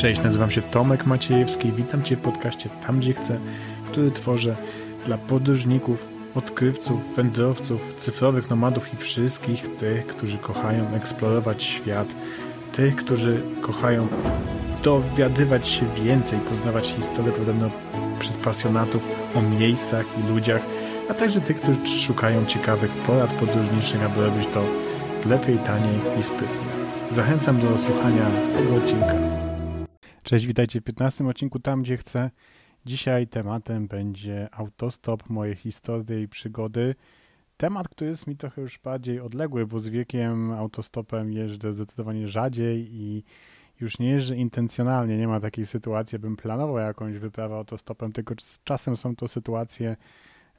[0.00, 3.38] Cześć, nazywam się Tomek Maciejewski i witam Cię w podcaście Tam Gdzie Chcę,
[3.90, 4.56] który tworzę
[5.06, 12.08] dla podróżników, odkrywców, wędrowców, cyfrowych nomadów i wszystkich tych, którzy kochają eksplorować świat,
[12.72, 14.08] tych, którzy kochają
[14.82, 17.70] dowiadywać się więcej, poznawać historię podobno
[18.18, 20.62] przez pasjonatów o miejscach i ludziach,
[21.10, 24.62] a także tych, którzy szukają ciekawych porad podróżniczych, aby robić to
[25.26, 26.70] lepiej, taniej i sprytnie.
[27.10, 29.29] Zachęcam do słuchania tego odcinka.
[30.30, 32.30] Cześć, witajcie w 15 odcinku Tam, gdzie chcę.
[32.86, 36.94] Dzisiaj tematem będzie autostop, moje historie i przygody.
[37.56, 42.88] Temat, który jest mi trochę już bardziej odległy, bo z wiekiem autostopem jeżdżę zdecydowanie rzadziej
[42.94, 43.24] i
[43.80, 45.18] już nie jeżdżę intencjonalnie.
[45.18, 48.34] Nie ma takiej sytuacji, bym planował jakąś wyprawę autostopem, tylko
[48.64, 49.96] czasem są to sytuacje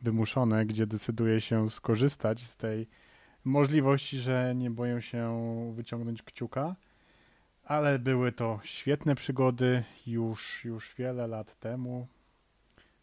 [0.01, 2.87] wymuszone, gdzie decyduję się skorzystać z tej
[3.45, 5.41] możliwości, że nie boję się
[5.75, 6.75] wyciągnąć kciuka.
[7.71, 12.07] Ale były to świetne przygody już, już wiele lat temu,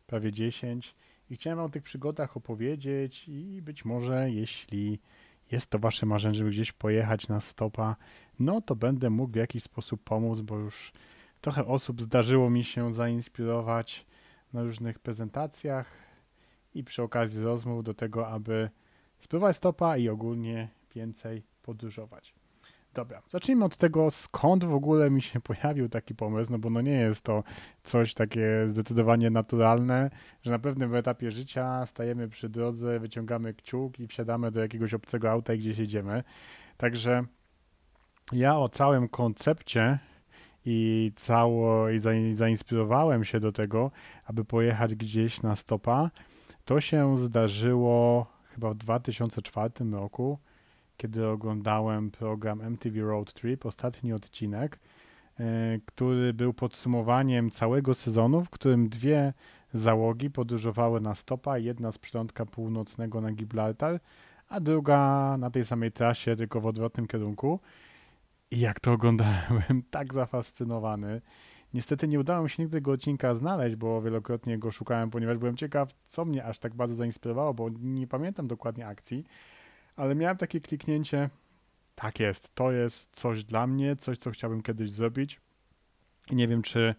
[0.07, 0.95] prawie 10.
[1.31, 5.01] I chciałem o tych przygodach opowiedzieć i być może jeśli
[5.51, 7.97] jest to wasze marzenie, żeby gdzieś pojechać na stopa,
[8.39, 10.93] no to będę mógł w jakiś sposób pomóc, bo już
[11.41, 14.07] trochę osób zdarzyło mi się zainspirować
[14.53, 15.93] na różnych prezentacjach
[16.75, 18.71] i przy okazji rozmów do tego, aby
[19.19, 22.38] spływać stopa i ogólnie więcej podróżować.
[22.95, 26.81] Dobra, zacznijmy od tego, skąd w ogóle mi się pojawił taki pomysł, no bo no
[26.81, 27.43] nie jest to
[27.85, 30.11] coś takie zdecydowanie naturalne,
[30.43, 35.31] że na pewnym etapie życia stajemy przy drodze, wyciągamy kciuk i wsiadamy do jakiegoś obcego
[35.31, 36.25] auta i gdzieś jedziemy.
[36.77, 37.25] Także
[38.33, 39.99] ja o całym koncepcie
[40.65, 42.01] i cało i
[42.35, 43.91] zainspirowałem się do tego,
[44.25, 46.11] aby pojechać gdzieś na stopa.
[46.65, 50.39] To się zdarzyło chyba w 2004 roku
[50.99, 54.79] kiedy oglądałem program MTV Road Trip, ostatni odcinek,
[55.41, 59.33] e, który był podsumowaniem całego sezonu, w którym dwie
[59.73, 64.01] załogi podróżowały na stopa, jedna z przylądka północnego na Gibraltar,
[64.49, 67.61] a druga na tej samej trasie, tylko w odwrotnym kierunku.
[68.51, 71.21] I jak to oglądałem, tak zafascynowany.
[71.75, 75.57] Niestety nie udało mi się nigdy tego odcinka znaleźć, bo wielokrotnie go szukałem, ponieważ byłem
[75.57, 79.25] ciekaw, co mnie aż tak bardzo zainspirowało, bo nie pamiętam dokładnie akcji
[79.99, 81.31] ale miałem takie kliknięcie,
[81.95, 85.41] tak jest, to jest coś dla mnie, coś, co chciałbym kiedyś zrobić.
[86.31, 86.95] I nie wiem, czy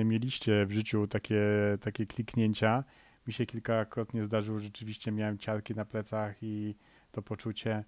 [0.00, 1.42] y, mieliście w życiu takie,
[1.80, 2.84] takie kliknięcia.
[3.26, 6.74] Mi się kilkakrotnie zdarzyło, rzeczywiście miałem ciarki na plecach i
[7.12, 7.84] to poczucie,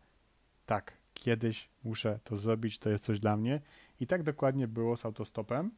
[0.66, 3.60] tak, kiedyś muszę to zrobić, to jest coś dla mnie.
[4.00, 5.70] I tak dokładnie było z autostopem.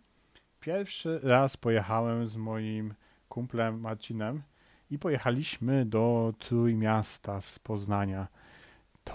[0.61, 2.95] Pierwszy raz pojechałem z moim
[3.29, 4.43] kumplem Marcinem
[4.91, 8.29] i pojechaliśmy do Trójmiasta z Poznania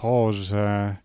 [0.00, 0.96] to, że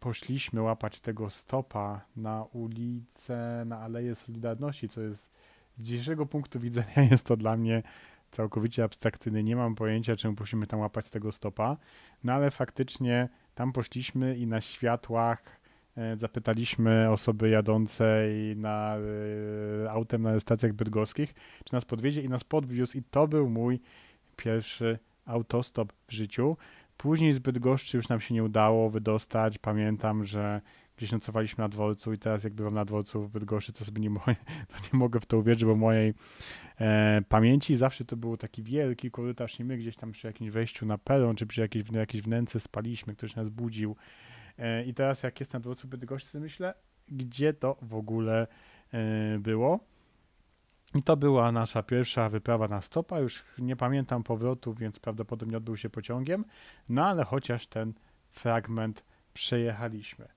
[0.00, 5.30] poszliśmy łapać tego stopa na ulicę, na Aleję Solidarności, co jest
[5.78, 7.82] z dzisiejszego punktu widzenia jest to dla mnie
[8.30, 9.42] całkowicie abstrakcyjne.
[9.42, 11.76] Nie mam pojęcia, czemu musimy tam łapać tego stopa,
[12.24, 15.60] no ale faktycznie tam poszliśmy i na światłach
[15.96, 18.24] e, zapytaliśmy osoby jadące
[18.56, 18.96] na
[19.84, 21.34] e, autem na stacjach bydgoskich,
[21.64, 23.80] czy nas podwiezie i nas podwiózł i to był mój
[24.36, 26.56] pierwszy autostop w życiu.
[27.02, 29.58] Później z Bydgoszczy już nam się nie udało wydostać.
[29.58, 30.60] Pamiętam, że
[30.96, 34.10] gdzieś nocowaliśmy na dworcu i teraz jak bywam na dworcu w Bydgoszczy, to sobie nie,
[34.10, 34.20] mo-
[34.70, 36.14] to nie mogę w to uwierzyć, bo mojej
[36.80, 40.86] e, pamięci zawsze to był taki wielki korytarz i my gdzieś tam przy jakimś wejściu
[40.86, 43.96] na peron, czy przy jakiejś, jakiejś wnęce spaliśmy, ktoś nas budził.
[44.58, 46.74] E, I teraz jak jest na dworcu Bydgoszczy, myślę,
[47.08, 48.46] gdzie to w ogóle
[48.92, 49.91] e, było.
[50.94, 53.20] I to była nasza pierwsza wyprawa na stopa.
[53.20, 56.44] Już nie pamiętam powrotu, więc prawdopodobnie odbył się pociągiem,
[56.88, 57.92] no ale chociaż ten
[58.30, 59.04] fragment
[59.34, 60.28] przejechaliśmy.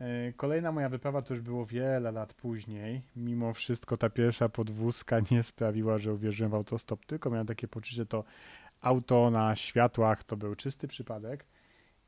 [0.00, 3.02] E, kolejna moja wyprawa to już było wiele lat później.
[3.16, 7.96] Mimo wszystko ta pierwsza podwózka nie sprawiła, że uwierzyłem w autostop, tylko miałem takie poczucie,
[7.96, 8.24] że to
[8.80, 11.44] auto na światłach to był czysty przypadek.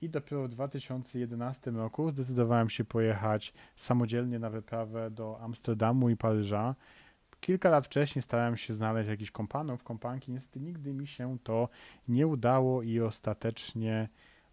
[0.01, 6.75] I dopiero w 2011 roku zdecydowałem się pojechać samodzielnie na wyprawę do Amsterdamu i Paryża.
[7.41, 10.33] Kilka lat wcześniej starałem się znaleźć jakiś kompanów, kompanki.
[10.33, 11.69] Niestety nigdy mi się to
[12.09, 14.09] nie udało i ostatecznie,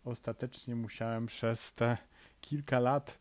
[0.05, 1.97] ostatecznie musiałem przez te
[2.41, 3.19] kilka lat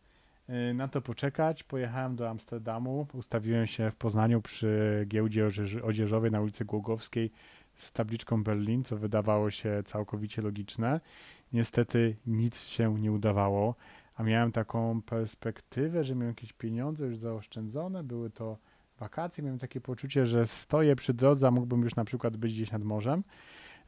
[0.70, 1.62] y, na to poczekać.
[1.62, 5.48] Pojechałem do Amsterdamu, ustawiłem się w Poznaniu przy giełdzie
[5.82, 7.30] odzieżowej na ulicy Głogowskiej
[7.76, 11.00] z tabliczką Berlin, co wydawało się całkowicie logiczne.
[11.52, 13.74] Niestety nic się nie udawało,
[14.16, 18.58] a miałem taką perspektywę, że miałem jakieś pieniądze już zaoszczędzone, były to
[18.98, 22.70] wakacje, miałem takie poczucie, że stoję przy drodze, a mógłbym już na przykład być gdzieś
[22.70, 23.24] nad morzem.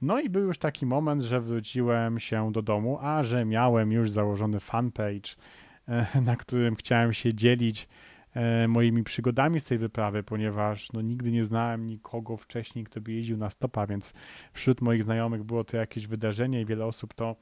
[0.03, 4.11] No i był już taki moment, że wróciłem się do domu, a że miałem już
[4.11, 5.31] założony fanpage,
[5.89, 7.89] e, na którym chciałem się dzielić
[8.35, 13.13] e, moimi przygodami z tej wyprawy, ponieważ no, nigdy nie znałem nikogo wcześniej, kto by
[13.13, 14.13] jeździł na stopa, więc
[14.53, 17.37] wśród moich znajomych było to jakieś wydarzenie i wiele osób to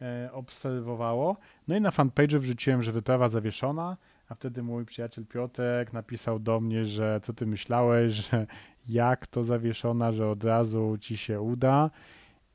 [0.00, 1.36] e, obserwowało.
[1.68, 3.96] No i na fanpage'u wrzuciłem, że wyprawa zawieszona,
[4.28, 8.46] a wtedy mój przyjaciel Piotrek napisał do mnie, że co ty myślałeś, że
[8.88, 11.90] jak to zawieszona, że od razu ci się uda.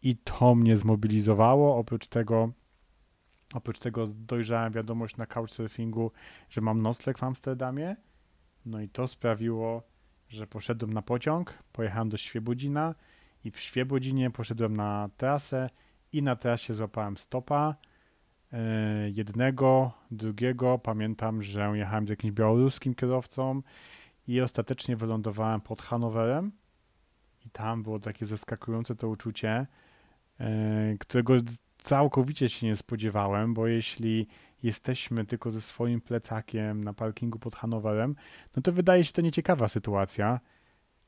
[0.03, 1.77] I to mnie zmobilizowało.
[1.77, 2.51] Oprócz tego,
[3.53, 6.11] oprócz tego dojrzałem wiadomość na couchsurfingu,
[6.49, 7.95] że mam nocleg w Amsterdamie.
[8.65, 9.83] No i to sprawiło,
[10.29, 12.95] że poszedłem na pociąg, pojechałem do Świebodzina
[13.43, 15.69] i w Świebodzinie poszedłem na trasę
[16.13, 17.75] i na trasie złapałem stopa
[19.13, 20.79] jednego, drugiego.
[20.79, 23.61] Pamiętam, że jechałem z jakimś białoruskim kierowcą
[24.27, 26.51] i ostatecznie wylądowałem pod Hanowerem
[27.45, 29.67] i tam było takie zaskakujące to uczucie,
[30.39, 31.33] e, którego
[31.77, 34.27] całkowicie się nie spodziewałem, bo jeśli
[34.63, 38.15] jesteśmy tylko ze swoim plecakiem na parkingu pod Hanowerem,
[38.55, 40.39] no to wydaje się to nieciekawa sytuacja,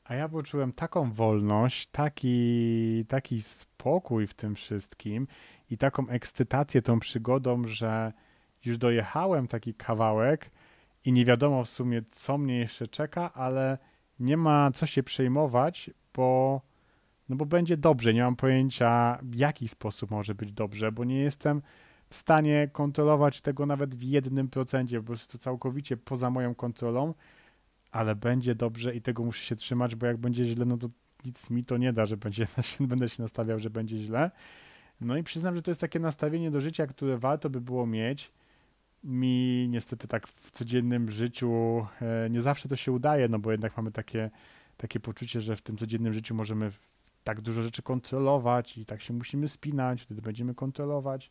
[0.04, 3.40] a ja poczułem taką wolność, taki, taki
[3.84, 5.26] spokój w tym wszystkim
[5.70, 8.12] i taką ekscytację tą przygodą, że
[8.64, 10.50] już dojechałem taki kawałek
[11.04, 13.78] i nie wiadomo w sumie, co mnie jeszcze czeka, ale
[14.20, 16.60] nie ma co się przejmować, bo,
[17.28, 18.14] no bo będzie dobrze.
[18.14, 21.62] Nie mam pojęcia, w jaki sposób może być dobrze, bo nie jestem
[22.08, 27.14] w stanie kontrolować tego nawet w jednym procencie, po prostu całkowicie poza moją kontrolą,
[27.90, 30.88] ale będzie dobrze i tego muszę się trzymać, bo jak będzie źle, no to
[31.24, 32.46] nic mi to nie da, że będzie,
[32.80, 34.30] będę się nastawiał, że będzie źle.
[35.00, 38.32] No i przyznam, że to jest takie nastawienie do życia, które warto by było mieć.
[39.04, 43.76] Mi niestety tak w codziennym życiu e, nie zawsze to się udaje, no bo jednak
[43.76, 44.30] mamy takie,
[44.76, 46.70] takie poczucie, że w tym codziennym życiu możemy
[47.24, 51.30] tak dużo rzeczy kontrolować i tak się musimy spinać, wtedy będziemy kontrolować.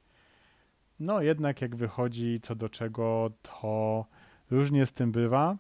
[1.00, 4.06] No jednak jak wychodzi co do czego, to
[4.52, 5.58] różnie z tym bywa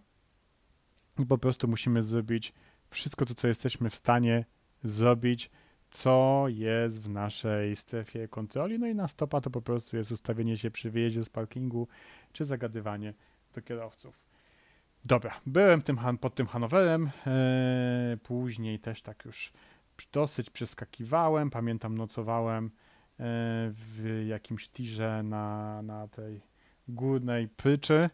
[1.19, 2.53] i po prostu musimy zrobić
[2.93, 4.45] wszystko to, co jesteśmy w stanie
[4.83, 5.49] zrobić,
[5.91, 8.79] co jest w naszej strefie kontroli.
[8.79, 11.87] No i na stopa to po prostu jest ustawienie się przy wyjeździe z parkingu,
[12.31, 13.13] czy zagadywanie
[13.53, 14.19] do kierowców.
[15.05, 19.53] Dobra, byłem tym, pod tym Hanowerem, e, później też tak już
[20.13, 22.69] dosyć przeskakiwałem, pamiętam nocowałem e,
[23.69, 26.41] w jakimś tirze na, na tej
[26.87, 28.09] górnej pryczy,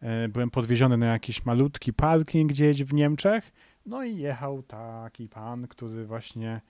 [0.00, 3.52] e, byłem podwieziony na jakiś malutki parking gdzieś w Niemczech,
[3.86, 6.60] no i jechał taki pan, który właśnie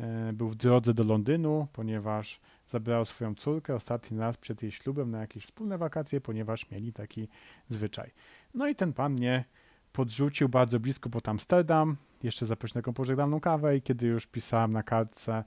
[0.00, 5.10] E, był w drodze do Londynu, ponieważ zabrał swoją córkę ostatni raz przed jej ślubem
[5.10, 7.28] na jakieś wspólne wakacje, ponieważ mieli taki
[7.68, 8.10] zwyczaj.
[8.54, 9.44] No i ten pan mnie
[9.92, 15.44] podrzucił bardzo blisko pod Amsterdam, jeszcze taką pożegnalną kawę i kiedy już pisałem na kartce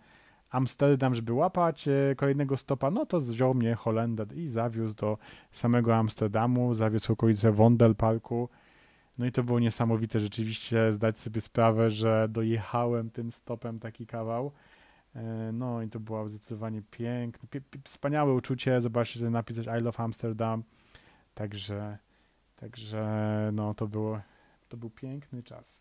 [0.50, 5.18] Amsterdam, żeby łapać e, kolejnego stopa, no to wziął mnie Holender i zawiózł do
[5.52, 8.50] samego Amsterdamu, zawiózł okolice Wondelparku,
[9.18, 14.52] no i to było niesamowite rzeczywiście zdać sobie sprawę, że dojechałem tym stopem taki kawał.
[15.16, 17.50] E, no i to było zdecydowanie piękne,
[17.84, 18.82] wspaniałe uczucie.
[18.82, 20.64] Zobaczcie, że napisać I love Amsterdam.
[21.34, 21.98] Także,
[22.56, 24.22] także no to było,
[24.70, 25.80] to był piękny czas.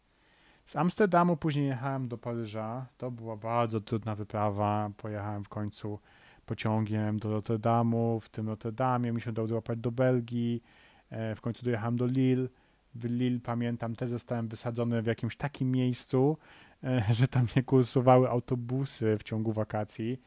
[0.65, 2.87] Z Amsterdamu później jechałem do Paryża.
[2.99, 4.91] To była bardzo trudna wyprawa.
[4.97, 5.99] Pojechałem w końcu
[6.47, 8.21] pociągiem do Rotterdamu.
[8.21, 10.63] W tym Rotterdamie mi się udało złapać do Belgii.
[11.11, 12.49] E, w końcu dojechałem do Lille
[12.97, 16.39] w Lille, pamiętam, też zostałem wysadzony w jakimś takim miejscu,
[16.85, 20.21] e, że tam nie kursowały autobusy w ciągu wakacji.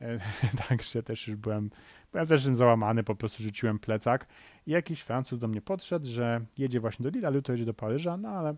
[0.00, 0.18] E,
[0.68, 1.70] także też już byłem,
[2.12, 4.26] byłem też załamany, po prostu rzuciłem plecak
[4.66, 7.74] i jakiś Francuz do mnie podszedł, że jedzie właśnie do Lille, ale jutro jedzie do
[7.74, 8.54] Paryża, no ale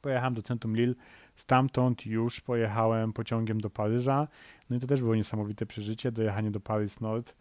[0.00, 0.94] pojechałem do centrum Lille,
[1.36, 4.28] stamtąd już pojechałem pociągiem do Paryża,
[4.70, 7.34] no i to też było niesamowite przeżycie, dojechanie do Paris Nord.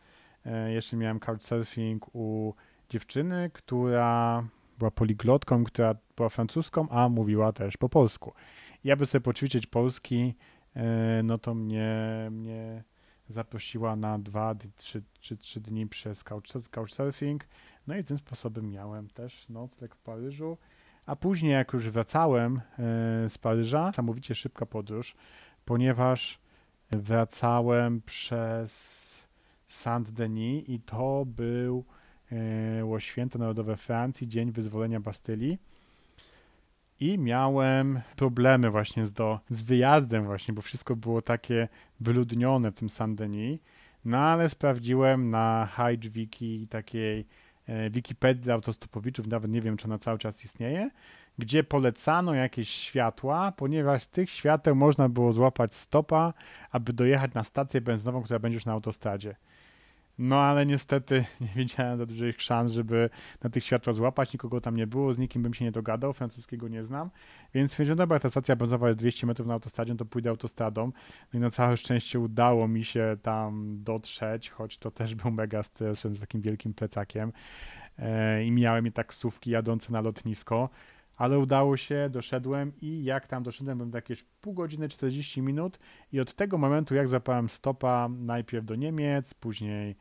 [0.46, 2.54] E, jeszcze miałem couchsurfing u
[2.90, 4.44] dziewczyny, która
[4.80, 8.34] była poliglotką, która była francuską, a mówiła też po polsku.
[8.84, 10.36] I aby sobie poćwiczyć polski,
[10.76, 12.84] e, no to mnie, mnie
[13.28, 16.24] zaprosiła na dwa trzy, trzy, trzy dni przez
[16.72, 17.48] couchsurfing.
[17.88, 20.58] No i tym sposobem miałem też nocleg w Paryżu.
[21.06, 22.62] A później, jak już wracałem e,
[23.30, 25.16] z Paryża, niesamowicie szybka podróż,
[25.66, 26.40] ponieważ
[26.92, 29.00] wracałem przez
[29.68, 31.86] Saint-Denis i to był
[32.80, 35.58] było święto narodowe Francji, Dzień Wyzwolenia Bastylii.
[37.00, 41.68] I miałem problemy właśnie z, do, z wyjazdem właśnie, bo wszystko było takie
[42.00, 43.60] wyludnione w tym Saint-Denis.
[44.06, 47.26] No ale sprawdziłem na Hajj Wiki takiej
[47.68, 50.90] e, Wikipedii autostopowiczów, nawet nie wiem, czy ona cały czas istnieje,
[51.38, 56.34] gdzie polecano jakieś światła, ponieważ tych świateł można było złapać stopa,
[56.72, 59.36] aby dojechać na stację benzynową, która będzie już na autostradzie.
[60.20, 63.10] No ale niestety nie wiedziałem za dużych szans, żeby
[63.44, 64.34] na tych światła złapać.
[64.34, 67.10] Nikogo tam nie było, z nikim bym się nie dogadał, francuskiego nie znam.
[67.54, 70.92] Więc stwierdziłem, dobra, ta stacja benzowa jest 200 metrów na autostradzie, no to pójdę autostradą.
[71.34, 75.64] No i na całe szczęście udało mi się tam dotrzeć, choć to też był mega
[75.64, 77.32] stres z takim wielkim plecakiem.
[78.00, 80.70] E, I miałem i taksówki jadące na lotnisko
[81.20, 85.80] ale udało się, doszedłem i jak tam doszedłem, byłem jakieś pół godziny, 40 minut
[86.12, 89.96] i od tego momentu, jak zapałem stopa najpierw do Niemiec, później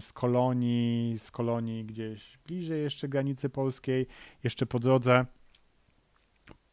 [0.00, 4.06] z kolonii, z kolonii gdzieś bliżej jeszcze granicy polskiej,
[4.44, 5.26] jeszcze po drodze,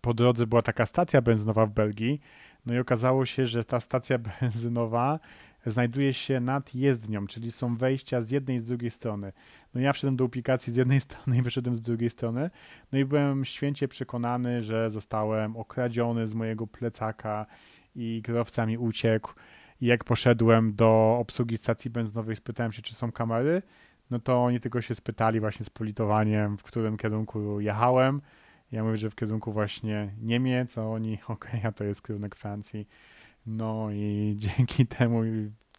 [0.01, 2.21] po drodze była taka stacja benzynowa w Belgii,
[2.65, 5.19] no i okazało się, że ta stacja benzynowa
[5.65, 9.33] znajduje się nad jezdnią, czyli są wejścia z jednej i z drugiej strony.
[9.74, 12.50] No ja wszedłem do aplikacji z jednej strony i wyszedłem z drugiej strony.
[12.91, 17.45] No i byłem święcie przekonany, że zostałem okradziony z mojego plecaka
[17.95, 19.33] i kierowca mi uciekł.
[19.81, 23.62] I jak poszedłem do obsługi stacji benzynowej, spytałem się, czy są kamery,
[24.12, 28.21] no to oni tylko się spytali właśnie z politowaniem, w którym kierunku jechałem.
[28.71, 32.36] Ja mówię, że w kierunku właśnie Niemiec, a oni, okej, okay, a to jest kierunek
[32.36, 32.88] Francji.
[33.45, 35.21] No i dzięki temu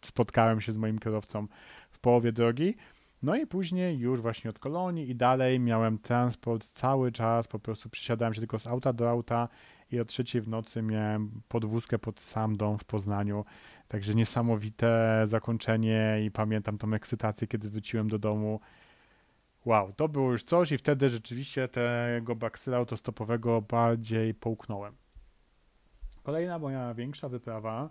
[0.01, 1.47] spotkałem się z moim kierowcą
[1.91, 2.75] w połowie drogi.
[3.23, 7.89] No i później już właśnie od kolonii i dalej miałem transport cały czas, po prostu
[7.89, 9.47] przesiadałem się tylko z auta do auta
[9.91, 13.45] i o trzeciej w nocy miałem podwózkę pod sam dom w Poznaniu.
[13.87, 18.59] Także niesamowite zakończenie i pamiętam tą ekscytację, kiedy wróciłem do domu.
[19.65, 24.95] Wow, to było już coś i wtedy rzeczywiście tego baksyla autostopowego bardziej połknąłem.
[26.23, 27.89] Kolejna moja większa wyprawa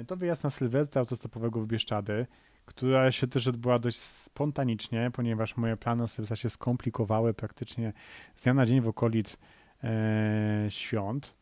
[0.00, 2.26] y, to wyjazd na Sylwestra autostopowego w Bieszczady,
[2.64, 7.92] która się też odbyła dość spontanicznie, ponieważ moje plany Sylwestra się skomplikowały praktycznie
[8.36, 9.36] z dnia na dzień w okolic
[10.68, 11.36] świąt.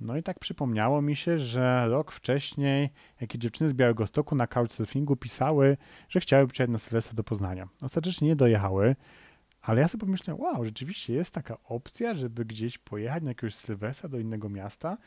[0.00, 2.90] No i tak przypomniało mi się, że rok wcześniej
[3.20, 5.76] jakieś dziewczyny z Białego Stoku na Couchsurfingu pisały,
[6.08, 7.68] że chciały przyjechać na Sylwestra do Poznania.
[7.82, 8.96] Ostatecznie nie dojechały,
[9.62, 14.08] ale ja sobie pomyślałem, wow, rzeczywiście jest taka opcja, żeby gdzieś pojechać na jakiegoś Sylwestra
[14.08, 14.98] do innego miasta.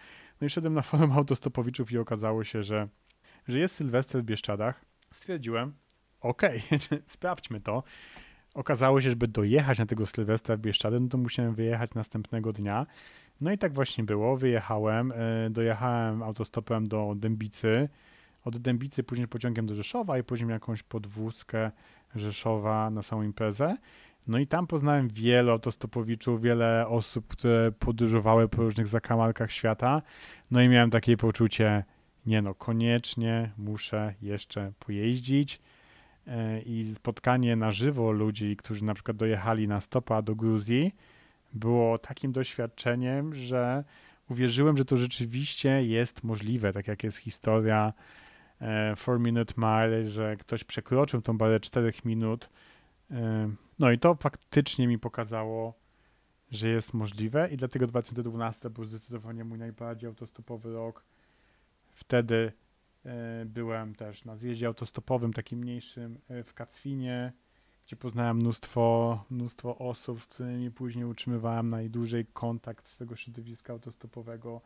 [0.41, 2.87] No i szedłem na forum autostopowiczów i okazało się, że,
[3.47, 4.85] że jest Sylwester w Bieszczadach.
[5.13, 5.73] Stwierdziłem,
[6.21, 7.83] okej, okay, sprawdźmy to.
[8.53, 12.85] Okazało się, żeby dojechać na tego Sylwestra w Bieszczady, no to musiałem wyjechać następnego dnia.
[13.41, 17.89] No i tak właśnie było, wyjechałem, e, dojechałem autostopem do Dębicy,
[18.45, 21.71] od Dębicy później pociągiem do Rzeszowa i później jakąś podwózkę
[22.15, 23.77] Rzeszowa na samą imprezę.
[24.27, 30.01] No i tam poznałem wiele autostopowiczów, wiele osób, które podróżowały po różnych zakamarkach świata.
[30.51, 31.83] No i miałem takie poczucie,
[32.25, 35.61] nie no, koniecznie muszę jeszcze pojeździć.
[36.27, 40.95] E, I spotkanie na żywo ludzi, którzy na przykład dojechali na stopa do Gruzji,
[41.53, 43.83] było takim doświadczeniem, że
[44.29, 47.93] uwierzyłem, że to rzeczywiście jest możliwe, tak jak jest historia
[48.97, 52.49] 4 e, Minute Mile, że ktoś przekroczył tą barę 4 minut.
[53.79, 55.73] No i to faktycznie mi pokazało,
[56.51, 57.49] że jest możliwe.
[57.51, 61.03] I dlatego 2012 był zdecydowanie mój najbardziej autostopowy rok.
[61.91, 62.62] Wtedy e,
[63.45, 67.33] byłem też na zjeździe autostopowym, takim mniejszym e, w Kacwinie,
[67.85, 74.61] gdzie poznałem mnóstwo, mnóstwo osób, z którymi później utrzymywałem najdłużej kontakt z tego środowiska autostopowego.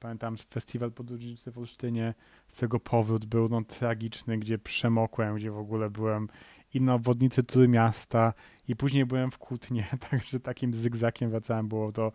[0.00, 2.14] Pamiętam festiwal podróżniczy w Olsztynie,
[2.48, 6.28] z tego powrót był no, tragiczny, gdzie przemokłem, gdzie w ogóle byłem
[6.74, 8.34] i na obwodnicy Trójmiasta
[8.68, 11.68] i później byłem w Kutnie, także takim zygzakiem wracałem.
[11.68, 12.12] Było to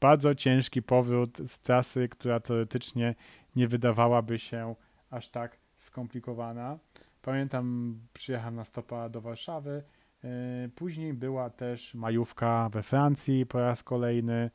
[0.00, 3.14] bardzo ciężki powrót z trasy, która teoretycznie
[3.56, 4.74] nie wydawałaby się
[5.10, 6.78] aż tak skomplikowana.
[7.22, 9.82] Pamiętam, przyjechałem na stopa do Warszawy.
[10.24, 10.28] E,
[10.74, 14.50] później była też majówka we Francji po raz kolejny,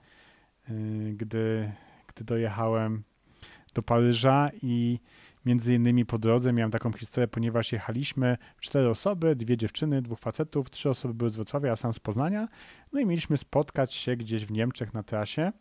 [0.70, 0.74] e,
[1.14, 1.72] gdy,
[2.08, 3.04] gdy dojechałem
[3.74, 5.00] do Paryża i
[5.46, 10.70] Między innymi po drodze miałem taką historię, ponieważ jechaliśmy cztery osoby, dwie dziewczyny, dwóch facetów,
[10.70, 12.48] trzy osoby były z Wrocławia, a sam z Poznania.
[12.94, 15.52] No i mieliśmy spotkać się gdzieś w Niemczech na trasie.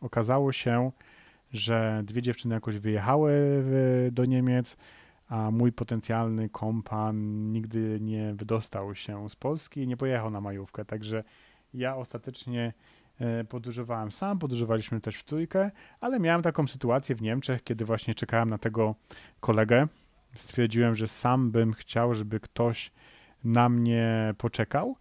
[0.00, 0.90] Okazało się,
[1.52, 3.64] że dwie dziewczyny jakoś wyjechały
[4.12, 4.76] do Niemiec,
[5.28, 10.84] a mój potencjalny kompan nigdy nie wydostał się z Polski i nie pojechał na majówkę.
[10.84, 11.24] Także
[11.74, 12.72] ja ostatecznie
[13.20, 18.14] E, podróżowałem sam, podróżowaliśmy też w trójkę, ale miałem taką sytuację w Niemczech, kiedy właśnie
[18.14, 18.94] czekałem na tego
[19.40, 19.86] kolegę.
[20.34, 22.92] Stwierdziłem, że sam bym chciał, żeby ktoś
[23.44, 24.96] na mnie poczekał.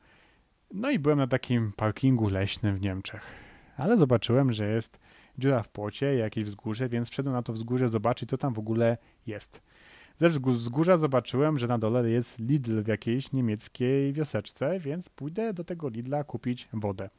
[0.73, 3.21] No i byłem na takim parkingu leśnym w Niemczech.
[3.77, 4.99] Ale zobaczyłem, że jest
[5.39, 8.97] dziura w płocie, jakieś wzgórze, więc wszedłem na to wzgórze zobaczyć, co tam w ogóle
[9.27, 9.61] jest.
[10.17, 15.63] Ze wzgórza zobaczyłem, że na dole jest Lidl w jakiejś niemieckiej wioseczce, więc pójdę do
[15.63, 17.09] tego Lidla kupić wodę.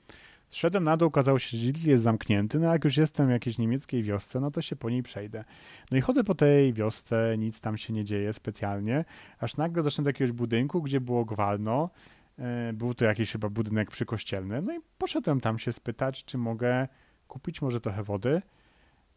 [0.48, 3.58] Zszedłem na dół, okazało się, że Lidl jest zamknięty, no jak już jestem w jakiejś
[3.58, 5.44] niemieckiej wiosce, no to się po niej przejdę.
[5.90, 9.04] No i chodzę po tej wiosce, nic tam się nie dzieje specjalnie,
[9.38, 11.90] aż nagle doszedłem do jakiegoś budynku, gdzie było gwalno,
[12.38, 16.88] e, był to jakiś chyba budynek przykościelny, no i poszedłem tam się spytać, czy mogę
[17.28, 18.42] kupić może trochę wody,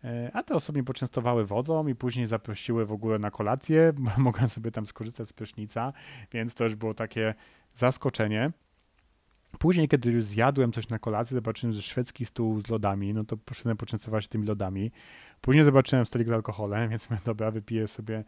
[0.03, 4.49] e, a te osoby mnie poczęstowały wodą i później zaprosiły w ogóle na kolację, mogłem
[4.49, 5.93] sobie tam skorzystać z prysznica,
[6.31, 7.33] więc to już było takie
[7.73, 8.51] zaskoczenie.
[9.59, 13.37] Później, kiedy już zjadłem coś na kolację, zobaczyłem, że szwedzki stół z lodami, no to
[13.37, 14.91] poszedłem poczęstować się tymi lodami.
[15.41, 18.23] Później zobaczyłem stolik z alkoholem, więc mówię, dobra, wypiję sobie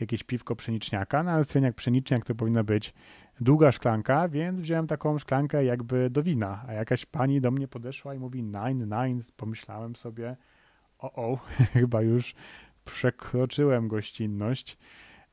[0.00, 2.94] jakieś piwko pszeniczniaka, no ale jak pszeniczniak to powinna być
[3.40, 8.14] długa szklanka, więc wziąłem taką szklankę jakby do wina, a jakaś pani do mnie podeszła
[8.14, 10.36] i mówi nine, nine, pomyślałem sobie,
[10.98, 11.36] o, o,
[11.72, 12.34] chyba już
[12.84, 14.78] przekroczyłem gościnność.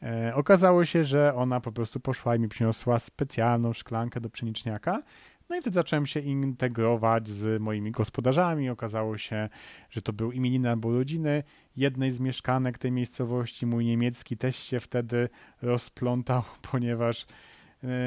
[0.03, 5.03] E, okazało się, że ona po prostu poszła i mi przyniosła specjalną szklankę do pszeniczniaka.
[5.49, 8.69] No i wtedy zacząłem się integrować z moimi gospodarzami.
[8.69, 9.49] Okazało się,
[9.89, 11.43] że to był imieniny albo rodziny
[11.75, 13.65] jednej z mieszkanek tej miejscowości.
[13.65, 15.29] Mój niemiecki też się wtedy
[15.61, 17.25] rozplątał, ponieważ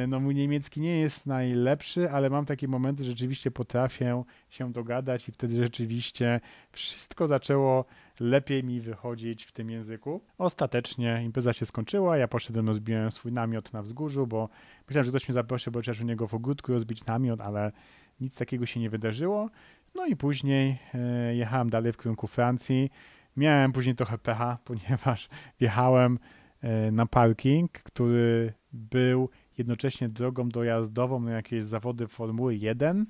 [0.08, 5.28] no, mój niemiecki nie jest najlepszy, ale mam takie momenty, że rzeczywiście potrafię się dogadać
[5.28, 6.40] i wtedy rzeczywiście
[6.72, 7.84] wszystko zaczęło
[8.20, 10.20] lepiej mi wychodzić w tym języku.
[10.38, 14.48] Ostatecznie impreza się skończyła, ja poszedłem, rozbiłem swój namiot na wzgórzu, bo
[14.88, 17.72] myślałem, że ktoś mnie zaprosi, bo chociaż u niego w ogródku rozbić namiot, ale
[18.20, 19.50] nic takiego się nie wydarzyło.
[19.94, 22.90] No i później e, jechałem dalej w kierunku Francji.
[23.36, 25.28] Miałem później trochę pecha, ponieważ
[25.60, 26.18] wjechałem
[26.60, 29.28] e, na parking, który był
[29.58, 33.06] jednocześnie drogą dojazdową na jakieś zawody Formuły 1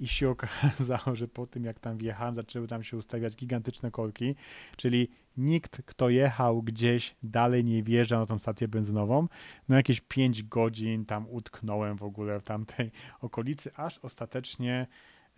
[0.00, 4.34] i się okazało, że po tym jak tam wjechałem, zaczęły tam się ustawiać gigantyczne korki,
[4.76, 9.28] czyli nikt, kto jechał gdzieś dalej nie wjeżdżał na tą stację benzynową.
[9.68, 12.90] No jakieś 5 godzin tam utknąłem w ogóle w tamtej
[13.20, 14.86] okolicy, aż ostatecznie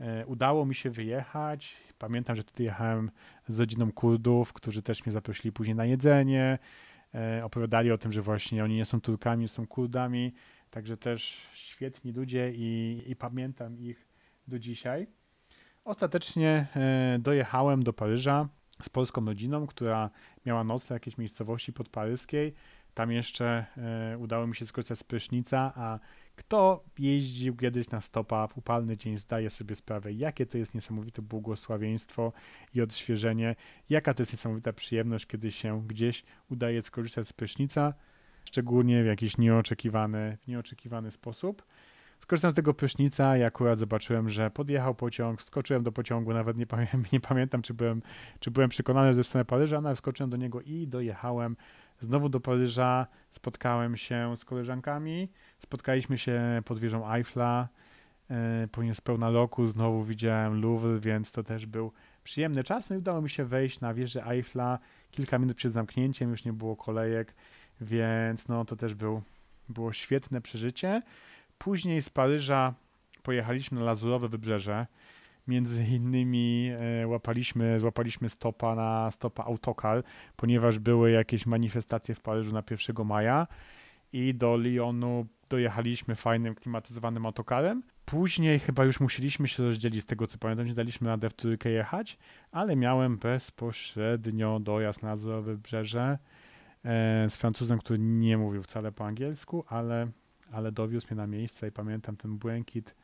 [0.01, 1.77] e, udało mi się wyjechać.
[1.99, 3.11] Pamiętam, że wtedy jechałem
[3.49, 6.59] z rodziną Kurdów, którzy też mnie zaprosili później na jedzenie.
[7.17, 10.33] E, opowiadali o tym, że właśnie oni nie są Turkami, są Kurdami,
[10.71, 14.09] także też świetni ludzie i, i pamiętam ich
[14.49, 15.07] do dzisiaj.
[15.85, 18.49] Ostatecznie e, dojechałem do Paryża
[18.83, 20.11] z polską rodziną, która
[20.47, 22.55] miała nocleg w jakiejś miejscowości podparyskiej.
[22.95, 25.99] Tam jeszcze e, udało mi się skorzystać z prysznica, a
[26.37, 31.23] kto jeździł kiedyś na stopa w upalny dzień, zdaje sobie sprawę, jakie to jest niesamowite
[31.23, 32.33] błogosławieństwo
[32.75, 33.57] i odświeżenie,
[33.91, 37.95] jaka to jest niesamowita przyjemność, kiedy się gdzieś udaje skorzystać z prysznica,
[38.45, 41.63] szczególnie w jakiś nieoczekiwany, w nieoczekiwany sposób.
[42.21, 46.67] Skorzystałem z tego prysznica i akurat zobaczyłem, że podjechał pociąg, skoczyłem do pociągu, nawet nie,
[46.67, 48.03] pamię nie pamiętam, czy byłem,
[48.41, 51.57] czy byłem przekonany ze strony Paryża, ale skoczyłem do niego i dojechałem
[52.01, 55.29] znowu do Paryża, spotkałem się z koleżankami,
[55.59, 57.69] spotkaliśmy się pod wieżą Eiffla,
[58.31, 61.93] e, po pełna roku znowu widziałem Louvre, więc to też był
[62.25, 62.91] przyjemny czas.
[62.91, 64.79] No i udało mi się wejść na wieżę Eiffla
[65.11, 67.35] kilka minut przed zamknięciem, już nie było kolejek,
[67.81, 69.23] więc no to też był,
[69.69, 71.03] było świetne przeżycie.
[71.59, 72.75] Później z Paryża
[73.23, 74.87] pojechaliśmy na Lazurowe Wybrzeże.
[75.49, 76.71] Między innymi
[77.03, 80.03] e, łapaliśmy, złapaliśmy stopa na stopa autokar,
[80.37, 83.47] ponieważ były jakieś manifestacje w Paryżu na 1 maja
[84.13, 87.83] i do Lyonu dojechaliśmy fajnym, klimatyzowanym autokarem.
[88.05, 91.71] Później chyba już musieliśmy się rozdzielić z tego, co pamiętam, nie daliśmy radę w trójkę
[91.71, 92.19] jechać,
[92.53, 96.19] ale miałem bezpośrednio dojazd na Wybrzeże
[96.85, 100.09] e, z Francuzem, który nie mówił wcale po angielsku, ale
[100.53, 102.95] ale dowiózł mnie na miejsce i pamiętam ten błękit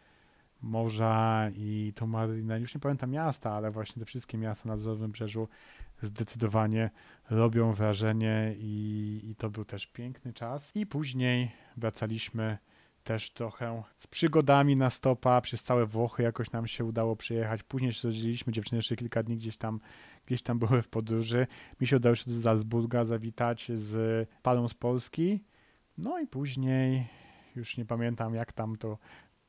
[0.63, 5.13] morza i to marina, już nie pamiętam miasta, ale właśnie te wszystkie miasta na Wzorowym
[5.13, 5.49] Brzeżu
[6.03, 6.91] zdecydowanie
[7.31, 10.71] robią wrażenie i, i to był też piękny czas.
[10.75, 12.59] I później wracaliśmy
[13.05, 17.63] też trochę z przygodami na stopa, przez całe Włochy jakoś nam się udało przyjechać.
[17.63, 19.81] Później się rozdzieliliśmy, dziewczyny jeszcze kilka dni gdzieś tam,
[20.27, 21.47] gdzieś tam były w podróży.
[21.81, 25.45] Mi się udało się do Salzburga zawitać z parą z Polski.
[25.99, 27.09] No i później
[27.57, 28.99] już nie pamiętam jak tam to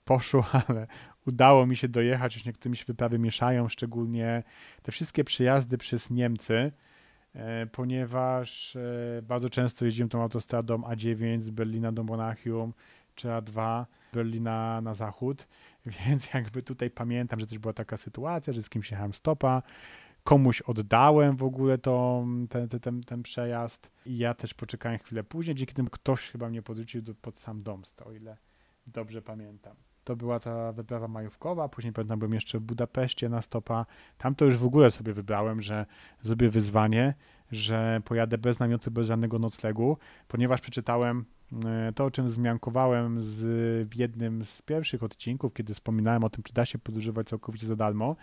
[0.06, 0.88] poszło, ale
[1.28, 4.44] udało mi się dojechać, już niektóre mi się wyprawy mieszają, szczególnie
[4.82, 6.72] te wszystkie przyjazdy przez Niemcy,
[7.36, 12.74] e, ponieważ e, bardzo często jeździłem tą autostradą A9 z Berlina do Monachium,
[13.16, 15.48] czy A2 Berlina na zachód,
[15.86, 19.62] więc jakby tutaj pamiętam, że też była taka sytuacja, że z kimś jechałem stopa,
[20.24, 25.56] komuś oddałem w ogóle to, ten, ten, ten przejazd i ja też poczekałem chwilę później,
[25.56, 28.38] dzięki temu ktoś chyba mnie podrzucił do, pod sam dom, o ile
[28.88, 29.76] dobrze pamiętam.
[30.04, 33.86] To była ta wyprawa majówkowa, później pamiętam byłem jeszcze w Budapeszcie na stopa.
[34.18, 35.86] Tam to już w ogóle sobie wybrałem, że
[36.22, 37.13] zrobię wyzwanie,
[37.52, 41.26] że pojadę bez namiotu, bez żadnego noclegu, ponieważ przeczytałem
[41.66, 43.39] E, to, o czym zmiankowałem z,
[43.89, 47.76] w jednym z pierwszych odcinków, kiedy wspominałem o tym, czy da się podróżować całkowicie za
[47.76, 48.16] darmo,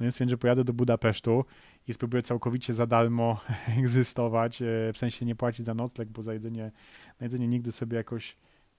[0.00, 1.44] no jest że pojadę do Budapesztu
[1.88, 3.40] i spróbuję całkowicie za darmo
[3.78, 6.72] egzystować, e, w sensie nie płacić za nocleg, bo za jedzenie,
[7.20, 8.36] na jedzenie nigdy sobie jakoś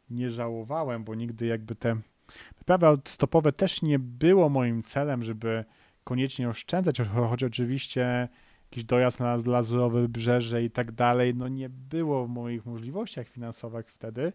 [0.10, 1.98] nie żałowałem, bo nigdy jakby te
[2.58, 5.66] wyprawy stopowe też nie było moim celem, żeby
[6.04, 8.30] koniecznie oszczędzać, choć oczywiście
[8.72, 13.90] jakiś dojazd na Lazurowe Wybrzeże i tak dalej, no nie było w moich możliwościach finansowych
[13.90, 14.34] wtedy,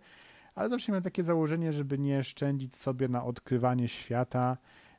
[0.55, 4.57] ale zawsze miałem takie założenie, żeby nie szczędzić sobie na odkrywanie świata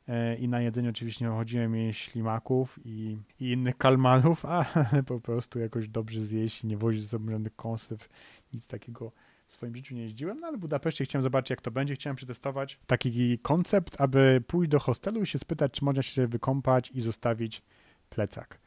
[0.08, 0.88] e, i na jedzenie.
[0.88, 6.64] Oczywiście nie chodziłem jej ślimaków i, i innych kalmalów, ale po prostu jakoś dobrze zjeść
[6.64, 8.08] i nie wozić ze sobą żadnych konserw,
[8.52, 9.12] nic takiego
[9.48, 11.94] w swoim życiu nie jeździłem, no ale w Budapeszcie chciałem zobaczyć, jak to będzie.
[11.94, 16.90] Chciałem przetestować taki koncept, aby pójść do hostelu i się spytać, czy można się wykąpać
[16.90, 17.62] i zostawić
[18.10, 18.58] plecak.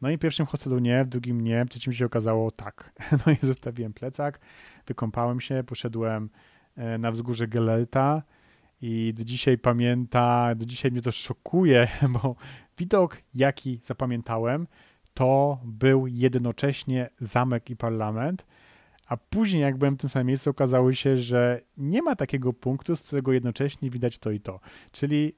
[0.00, 2.92] No i w pierwszym hostelu nie, w drugim nie, w trzecim się okazało tak.
[3.26, 4.40] No i zostawiłem plecak,
[4.86, 6.30] wykąpałem się, poszedłem
[6.76, 8.22] e, na wzgórze Gelerta
[8.80, 11.88] i do dzisiaj pamięta, do dzisiaj mnie to szokuje,
[12.22, 12.36] bo
[12.78, 14.66] widok, jaki zapamiętałem,
[15.14, 18.46] to był jednocześnie zamek i parlament,
[19.10, 22.96] a później, jak byłem w tym samym miejscu, okazało się, że nie ma takiego punktu,
[22.96, 24.60] z którego jednocześnie widać to i to.
[24.92, 25.34] Czyli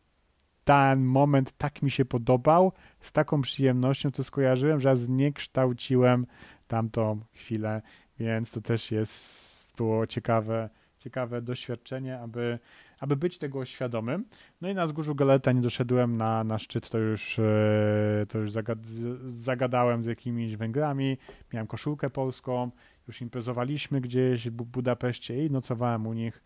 [0.64, 6.26] ten moment tak mi się podobał, z taką przyjemnością to skojarzyłem, że zniekształciłem
[6.66, 7.82] tamtą chwilę,
[8.18, 12.58] więc to też jest, było ciekawe, ciekawe doświadczenie, aby,
[13.00, 14.24] aby być tego świadomym.
[14.60, 18.50] No i na wzgórzu Galeta nie doszedłem na, na szczyt, to już, e, to już
[18.50, 18.86] zagad,
[19.26, 21.18] zagadałem z jakimiś Węgrami,
[21.52, 22.70] miałem koszulkę polską,
[23.08, 26.42] już imprezowaliśmy gdzieś w Budapeszcie i nocowałem u nich.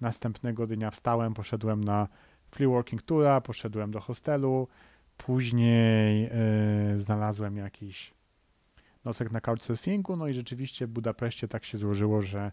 [0.00, 2.08] Następnego dnia wstałem, poszedłem na
[2.50, 4.68] free working toura, poszedłem do hostelu,
[5.16, 8.14] później yy, znalazłem jakiś
[9.04, 12.52] nocleg na couchsurfingu, no i rzeczywiście w Budapeszcie tak się złożyło, że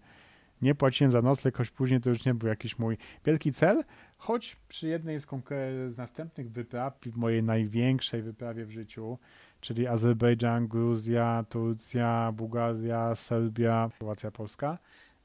[0.62, 3.84] nie płaciłem za nocleg, choć później to już nie był jakiś mój wielki cel,
[4.18, 5.26] choć przy jednej z,
[5.94, 9.18] z następnych wypraw, w mojej największej wyprawie w życiu,
[9.60, 14.78] czyli Azerbejdżan, Gruzja, Turcja, Bułgaria, Serbia, Słowacja, Polska,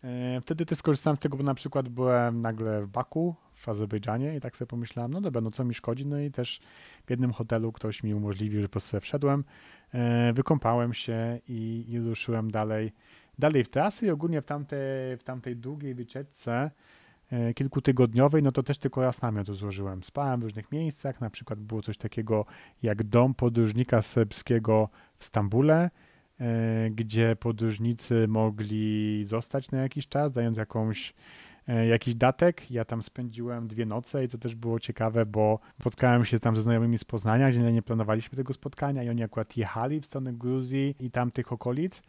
[0.04, 4.36] e, Wtedy też skorzystałem z tego, bo na przykład byłem nagle w Baku, w Azerbejdżanie
[4.36, 6.60] i tak sobie pomyślałem, no dobra, no co mi szkodzi, no i też
[7.06, 9.44] w jednym hotelu ktoś mi umożliwił, że po prostu wszedłem,
[9.94, 12.92] e, wykąpałem się i, i ruszyłem dalej,
[13.38, 16.70] dalej w trasy i ogólnie w tamtej, w tamtej długiej wycieczce
[17.54, 20.02] kilkutygodniowej, no to też tylko raz namiot złożyłem.
[20.02, 22.46] Spałem w różnych miejscach, na przykład było coś takiego
[22.82, 25.90] jak dom podróżnika serbskiego w Stambule,
[26.40, 31.14] e, gdzie podróżnicy mogli zostać na jakiś czas, dając jakąś
[31.68, 32.70] E, jakiś datek.
[32.70, 36.62] Ja tam spędziłem dwie noce i to też było ciekawe, bo spotkałem się tam ze
[36.62, 40.94] znajomymi z Poznania, gdzie nie planowaliśmy tego spotkania i oni akurat jechali w stronę Gruzji
[41.00, 42.02] i tamtych okolic,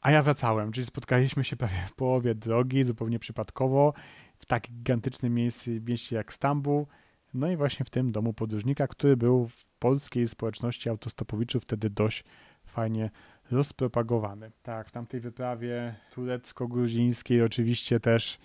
[0.00, 3.92] a ja wracałem, czyli spotkaliśmy się prawie w połowie drogi, zupełnie przypadkowo,
[4.38, 6.86] w tak gigantycznym miejscu, mieście jak Stambuł,
[7.34, 12.24] no i właśnie w tym domu podróżnika, który był w polskiej społeczności autostopowiczów wtedy dość
[12.66, 13.10] fajnie
[13.50, 14.50] rozpropagowany.
[14.62, 18.38] Tak, w tamtej wyprawie turecko-gruzińskiej oczywiście też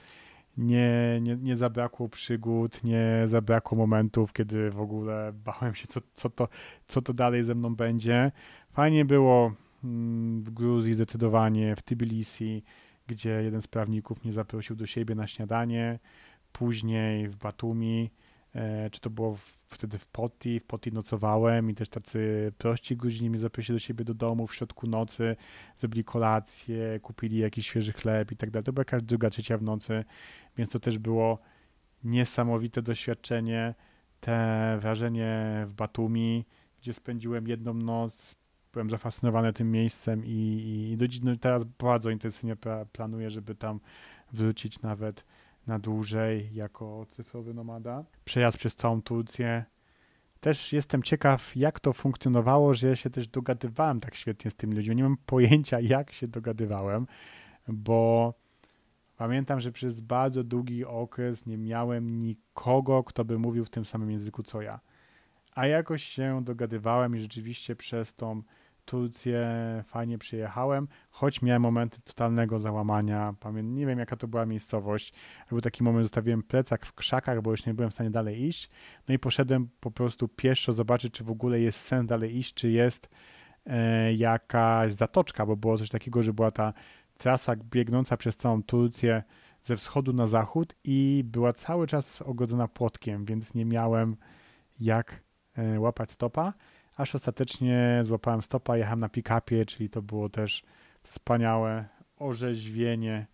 [0.57, 6.29] nie, nie, nie zabrakło przygód, nie zabrakło momentów, kiedy w ogóle bałem się, co, co,
[6.29, 6.47] to,
[6.87, 8.31] co to dalej ze mną będzie.
[8.71, 12.63] Fajnie było mm, w Gruzji zdecydowanie, w Tbilisi,
[13.09, 15.99] gdzie jeden z prawników mnie zaprosił do siebie na śniadanie,
[16.51, 18.11] później w Batumi,
[18.55, 22.97] e, czy to było w, wtedy w Poti, w Poti nocowałem i też tacy prości
[22.97, 25.35] Gruzini mnie zaprosili do siebie do domu w środku nocy,
[25.77, 28.63] zrobili kolację, kupili jakiś świeży chleb i tak dalej.
[28.63, 30.03] To była jakaś druga, trzecia w nocy
[30.59, 31.39] więc to też było
[32.03, 33.75] niesamowite doświadczenie.
[34.19, 36.45] Te wrażenie w Batumi,
[36.81, 38.35] gdzie spędziłem jedną noc,
[38.73, 42.55] byłem zafascynowany tym miejscem i, i do, no teraz bardzo intensywnie
[42.91, 43.79] planuję, żeby tam
[44.33, 45.25] wrócić nawet
[45.67, 48.03] na dłużej jako cyfrowy nomada.
[48.25, 49.65] Przejazd przez całą Turcję.
[50.39, 54.75] Też jestem ciekaw, jak to funkcjonowało, że ja się też dogadywałem tak świetnie z tymi
[54.75, 54.95] ludźmi.
[54.95, 57.07] Nie mam pojęcia, jak się dogadywałem,
[57.67, 58.33] bo
[59.19, 64.11] Pamiętam, że przez bardzo długi okres nie miałem nikogo, kto by mówił w tym samym
[64.11, 64.79] języku co ja.
[65.59, 68.41] A jakoś się dogadywałem i rzeczywiście przez tą
[68.85, 69.47] Turcję
[69.83, 73.33] fajnie przyjechałem, choć miałem momenty totalnego załamania.
[73.63, 75.13] Nie wiem jaka to była miejscowość.
[75.49, 78.69] Był taki moment, zostawiłem plecak w krzakach, bo już nie byłem w stanie dalej iść.
[79.07, 82.71] No i poszedłem po prostu pieszo zobaczyć, czy w ogóle jest sens dalej iść, czy
[82.71, 83.09] jest
[83.65, 86.73] e, jakaś zatoczka, bo było coś takiego, że była ta
[87.17, 89.23] trasa biegnąca przez całą Turcję
[89.63, 94.15] ze wschodu na zachód i była cały czas ogodzona płotkiem, więc nie miałem
[94.79, 95.28] jak
[95.77, 96.53] łapać stopa,
[96.97, 100.63] aż ostatecznie złapałem stopa, jechałem na pick-upie, czyli to było też
[101.03, 101.85] wspaniałe
[102.17, 103.25] orzeźwienie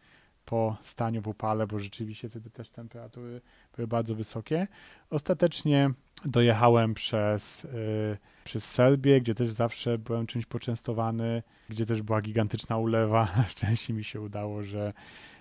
[0.45, 3.41] po staniu w upale, bo rzeczywiście wtedy też temperatury
[3.75, 4.67] były bardzo wysokie.
[5.09, 5.91] Ostatecznie
[6.25, 12.77] dojechałem przez, yy, przez Serbię, gdzie też zawsze byłem czymś poczęstowany, gdzie też była gigantyczna
[12.77, 13.27] ulewa.
[13.37, 14.93] Na szczęście mi się udało, że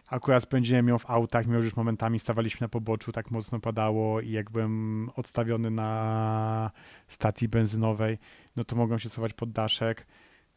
[0.06, 4.20] akurat spędziłem ją w autach, mimo że już momentami stawaliśmy na poboczu, tak mocno padało
[4.20, 6.70] i jak byłem odstawiony na
[7.08, 8.18] stacji benzynowej,
[8.56, 10.06] no to mogłem się schować pod daszek.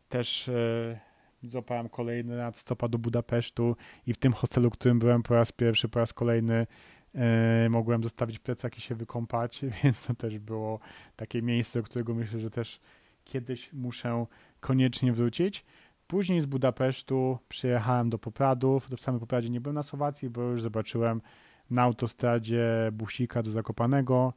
[0.09, 0.99] Też e,
[1.43, 3.75] złapałem kolejny raz stopa do Budapesztu
[4.07, 6.67] i w tym hostelu, w którym byłem po raz pierwszy, po raz kolejny
[7.15, 10.79] e, mogłem zostawić plecak i się wykąpać, więc to też było
[11.15, 12.79] takie miejsce, do którego myślę, że też
[13.23, 14.25] kiedyś muszę
[14.59, 15.65] koniecznie wrócić.
[16.07, 18.89] Później z Budapesztu przyjechałem do Popradów.
[18.89, 21.21] W samym Popradzie nie byłem na Słowacji, bo już zobaczyłem
[21.69, 24.33] na autostradzie busika do Zakopanego.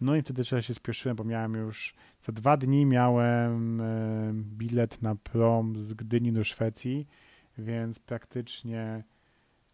[0.00, 3.82] No i wtedy trzeba się spieszyłem, bo miałem już za dwa dni miałem
[4.34, 7.06] bilet na prom z Gdyni do Szwecji,
[7.58, 9.04] więc praktycznie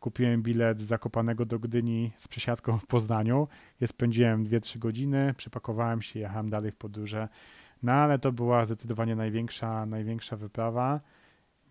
[0.00, 3.48] kupiłem bilet z Zakopanego do Gdyni z przesiadką w Poznaniu.
[3.80, 7.28] Je spędziłem 2-3 godziny, przypakowałem się, jechałem dalej w podróże.
[7.82, 11.00] No ale to była zdecydowanie największa, największa wyprawa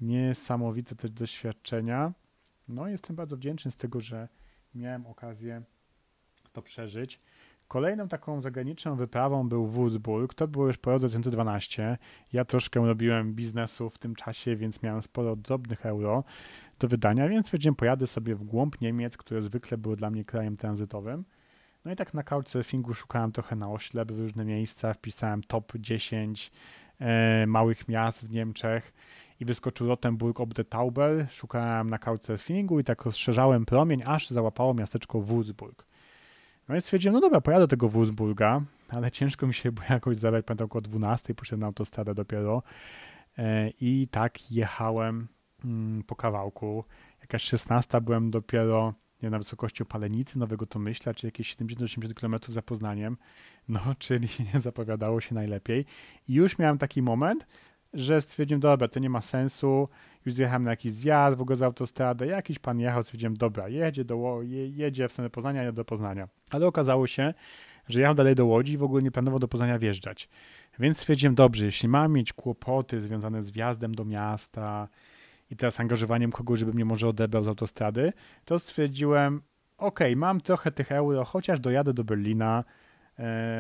[0.01, 2.13] niesamowite też doświadczenia.
[2.67, 4.27] No, jestem bardzo wdzięczny z tego, że
[4.75, 5.62] miałem okazję
[6.53, 7.19] to przeżyć.
[7.67, 10.33] Kolejną taką zagraniczną wyprawą był Würzburg.
[10.33, 11.97] To było już po roku 2012.
[12.33, 16.23] Ja troszkę robiłem biznesu w tym czasie, więc miałem sporo drobnych euro
[16.79, 20.57] do wydania, więc stwierdziłem, pojadę sobie w głąb Niemiec, które zwykle były dla mnie krajem
[20.57, 21.25] tranzytowym.
[21.86, 26.51] No i tak na couchsurfingu szukałem trochę na oślep w różne miejsca, wpisałem top 10
[26.99, 28.93] e, małych miast w Niemczech
[29.39, 31.28] i wyskoczył Rottenburg ob der Tauber.
[31.30, 35.84] Szukałem na couchsurfingu i tak rozszerzałem promień, aż załapało miasteczko Würzburg.
[36.69, 40.17] No i stwierdziłem, no dobra, pojadę do tego Würzburga, ale ciężko mi się było jakoś
[40.17, 42.63] zabrać, pamiętam około 12, poszedłem na autostradę dopiero
[43.38, 45.28] e, i tak jechałem
[45.65, 46.84] mm, po kawałku.
[47.21, 52.62] Jakaś 16 byłem dopiero nie, na wysokości Opalenicy, Nowego Tomyśla, czy jakieś 70-80 km za
[52.62, 53.17] Poznaniem,
[53.67, 55.86] no czyli nie zapowiadało się najlepiej.
[56.28, 57.47] I już miałem taki moment,
[57.97, 59.89] że stwierdziłem, dobra, to nie ma sensu,
[60.25, 64.05] już zjechałem na jakiś zjazd w ogóle z autostrady, jakiś pan jechał, stwierdziłem, dobra, jedzie,
[64.05, 64.39] do,
[64.71, 66.27] jedzie w stronę Poznania, ja do Poznania.
[66.51, 67.33] Ale okazało się,
[67.88, 70.29] że jechał dalej do Łodzi i w ogóle nie planował do Poznania wjeżdżać.
[70.79, 74.88] Więc stwierdziłem, dobrze, jeśli mam mieć kłopoty związane z wjazdem do miasta
[75.51, 78.13] i teraz angażowaniem kogoś, żeby mnie może odebrał z autostrady,
[78.45, 79.41] to stwierdziłem,
[79.77, 82.63] ok, mam trochę tych euro, chociaż dojadę do Berlina,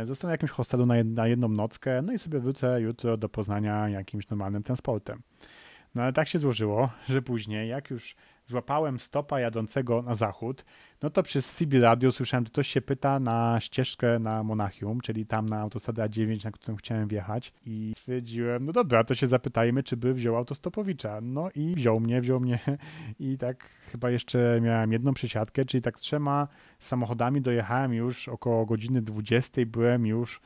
[0.03, 3.89] zostanę w jakimś hostelu na, na jedną nockę, no i sobie wrócę jutro do Poznania
[3.89, 5.21] jakimś normalnym transportem.
[5.95, 8.15] No ale tak się złożyło, że później, jak już
[8.47, 10.65] złapałem stopa jadącego na zachód,
[11.01, 15.25] no to przez CB Radio słyszałem, że ktoś się pyta na ścieżkę na Monachium, czyli
[15.25, 17.53] tam na autostradę A9, na którą chciałem wjechać.
[17.65, 21.19] I stwierdziłem, no dobra, to się zapytajmy, czy by wziął autostopowicza.
[21.21, 22.59] No i wziął mnie, wziął mnie.
[23.19, 26.47] I tak chyba jeszcze miałem jedną przesiadkę, czyli tak trzema
[26.79, 30.41] samochodami dojechałem już około godziny 20, byłem już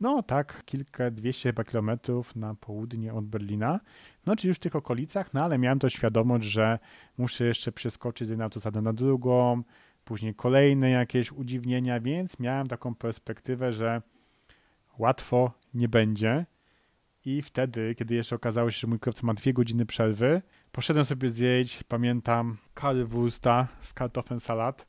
[0.00, 3.80] no tak, kilka, dwieście chyba kilometrów na południe od Berlina.
[4.26, 6.78] No czyli już w tych okolicach, no ale miałem to świadomość, że
[7.18, 9.62] muszę jeszcze przeskoczyć z jednej autostrady na drugą,
[10.04, 14.02] później kolejne jakieś udziwnienia, więc miałem taką perspektywę, że
[14.98, 16.46] łatwo nie będzie.
[17.24, 21.28] I wtedy, kiedy jeszcze okazało się, że mój kierowca ma dwie godziny przerwy, poszedłem sobie
[21.28, 24.86] zjeść, pamiętam, currywursta z kartofel salat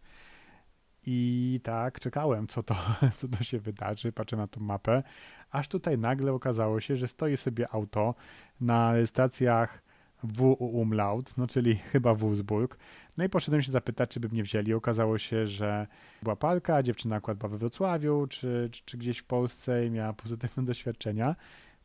[1.05, 2.75] i tak czekałem, co to,
[3.17, 5.03] co to się wydarzy, patrzę na tą mapę,
[5.51, 8.15] aż tutaj nagle okazało się, że stoi sobie auto
[8.61, 9.81] na stacjach
[10.23, 12.75] W Umlaut, no czyli chyba Würzburg.
[13.17, 14.73] No i poszedłem się zapytać, czy by mnie wzięli.
[14.73, 15.87] Okazało się, że
[16.23, 20.13] była parka, dziewczyna akurat była we Wrocławiu, czy, czy, czy gdzieś w Polsce i miała
[20.13, 21.35] pozytywne doświadczenia.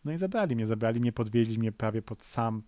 [0.04, 2.62] No i zabrali mnie, zabrali mnie, podwieźli mnie prawie pod sam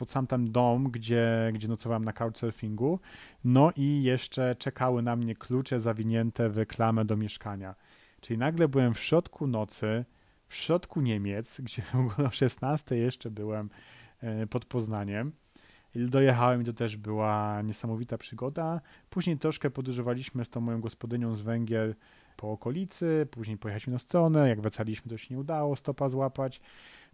[0.00, 3.00] pod sam ten dom, gdzie, gdzie nocowałem na couchsurfingu.
[3.44, 7.74] No i jeszcze czekały na mnie klucze zawinięte w klamę do mieszkania.
[8.20, 10.04] Czyli nagle byłem w środku nocy,
[10.48, 11.82] w środku Niemiec, gdzie
[12.26, 13.70] o 16 jeszcze byłem
[14.20, 15.32] e, pod Poznaniem.
[15.94, 18.80] Dojechałem i to też była niesamowita przygoda.
[19.10, 21.94] Później troszkę podróżowaliśmy z tą moją gospodynią z Węgier
[22.36, 26.60] po okolicy, później pojechaliśmy na stronę, jak wracaliśmy to się nie udało stopa złapać.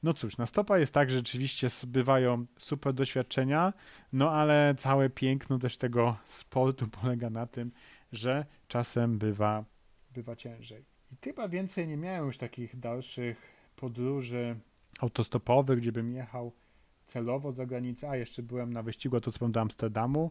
[0.07, 3.73] No cóż, na stopa jest tak, że rzeczywiście bywają super doświadczenia,
[4.13, 7.73] no ale całe piękno też tego sportu polega na tym,
[8.13, 9.65] że czasem bywa,
[10.15, 10.85] bywa ciężej.
[11.13, 13.37] I chyba więcej nie miałem już takich dalszych
[13.77, 14.57] podróży
[15.01, 16.53] autostopowych, gdzie bym jechał
[17.07, 20.31] celowo za granicę, a jeszcze byłem na wyścigu autostopowym do Amsterdamu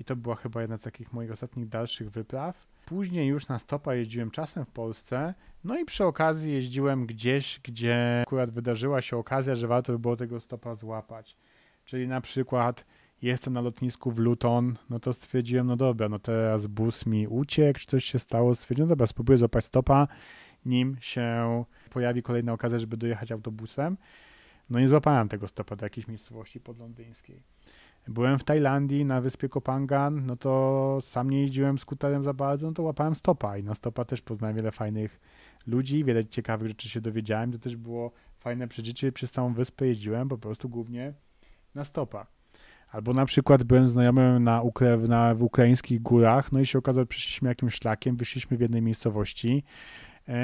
[0.00, 2.66] i to była chyba jedna z takich moich ostatnich dalszych wypraw.
[2.86, 8.22] Później już na stopa jeździłem czasem w Polsce, no i przy okazji jeździłem gdzieś, gdzie
[8.26, 11.36] akurat wydarzyła się okazja, że warto by było tego stopa złapać.
[11.84, 12.84] Czyli na przykład
[13.22, 17.80] jestem na lotnisku w Luton, no to stwierdziłem, no dobra, no teraz bus mi uciekł,
[17.80, 20.08] czy coś się stało, stwierdziłem, dobra, spróbuję złapać stopa,
[20.66, 23.96] nim się pojawi kolejna okazja, żeby dojechać autobusem.
[24.70, 27.42] No nie złapałem tego stopa do jakiejś miejscowości podlondyńskiej.
[28.08, 32.72] Byłem w Tajlandii na wyspie Kopangan, no to sam nie jeździłem skuterem za bardzo, no
[32.72, 35.20] to łapałem stopa i na stopa też poznałem wiele fajnych
[35.66, 37.52] ludzi, wiele ciekawych rzeczy się dowiedziałem.
[37.52, 39.12] To też było fajne przeżycie.
[39.12, 41.12] Przez całą wyspę jeździłem po prostu głównie
[41.74, 42.26] na stopa.
[42.90, 47.02] Albo na przykład byłem znajomym na, Ukra na w ukraińskich górach, no i się okazało,
[47.02, 49.64] że przeszliśmy jakimś szlakiem, wyszliśmy w jednej miejscowości,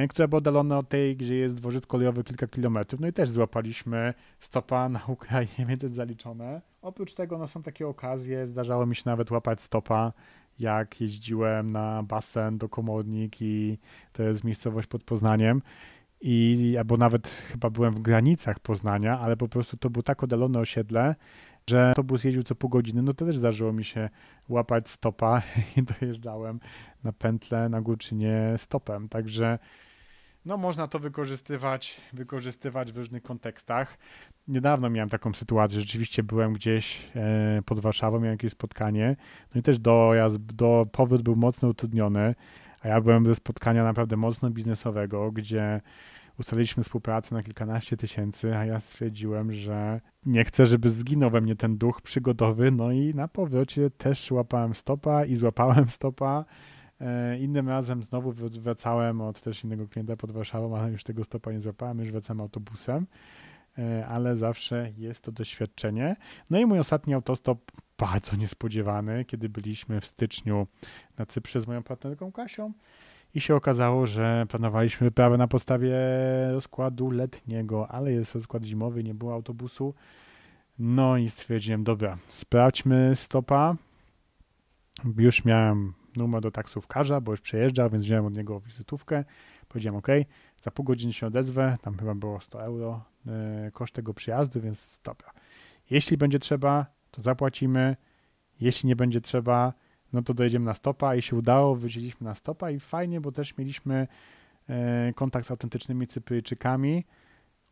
[0.09, 4.15] która była oddalona od tej, gdzie jest dworzec kolejowy kilka kilometrów, no i też złapaliśmy
[4.41, 6.61] stopa na Ukrainie, więc zaliczone.
[6.83, 10.13] Oprócz tego no, są takie okazje, zdarzało mi się nawet łapać stopa,
[10.59, 13.79] jak jeździłem na basen do Komornik i
[14.13, 15.63] to jest miejscowość pod Poznaniem.
[16.25, 20.59] I albo nawet chyba byłem w granicach Poznania, ale po prostu to było tak oddalone
[20.59, 21.15] osiedle,
[21.71, 24.11] że autobus jeździł co pół godziny, no to też zdarzyło mi się
[24.49, 25.43] łapać stopa
[25.77, 26.61] i dojeżdżałem
[27.05, 29.59] na pętlę na Górczynie stopem, także
[30.45, 33.99] no można to wykorzystywać, wykorzystywać w różnych kontekstach.
[34.49, 39.17] Niedawno miałem taką sytuację, rzeczywiście byłem gdzieś e, pod Warszawą, miałem jakieś spotkanie,
[39.55, 42.35] no i też dojazd, do, powrót był mocno utrudniony,
[42.81, 45.81] a ja byłem ze spotkania naprawdę mocno biznesowego, gdzie
[46.43, 51.57] ustaliliśmy współpracę na kilkanaście tysięcy, a ja stwierdziłem, że nie chcę, żeby zginął we mnie
[51.57, 56.45] ten duch przygodowy, no i na powrocie też łapałem stopa i złapałem stopa.
[57.01, 61.53] E, innym razem znowu wracałem od też innego klienta pod Warszawą, ale już tego stopa
[61.53, 63.07] nie złapałem, już wracam autobusem,
[63.79, 66.17] e, ale zawsze jest to doświadczenie.
[66.51, 70.67] No i mój ostatni autostop bardzo niespodziewany, kiedy byliśmy w styczniu
[71.19, 72.73] na Cyprze z moją partnerką Kasią
[73.35, 75.97] i się okazało, że planowaliśmy wyprawę na podstawie
[76.53, 79.95] rozkładu letniego, ale jest rozkład zimowy, nie było autobusu.
[80.79, 83.77] No i stwierdziłem, dobra, sprawdźmy stopa.
[85.17, 89.25] Już miałem numer do taksówkarza, bo już przejeżdżał, więc wziąłem od niego wizytówkę.
[89.69, 90.09] Powiedziałem, ok,
[90.63, 93.33] za pół godziny się odezwę, tam chyba było 100 euro yy,
[93.73, 95.31] koszt tego przyjazdu, więc dobra.
[95.91, 97.97] Jeśli będzie trzeba, to zapłacimy.
[98.61, 99.73] Jeśli nie będzie trzeba,
[100.13, 103.59] no to dojedziemy na stopa i się udało, wróciliśmy na stopa i fajnie, bo też
[103.59, 104.09] mieliśmy
[104.69, 107.05] e, kontakt z autentycznymi Cypryjczykami,